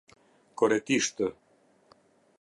[0.61, 1.27] Koretishtë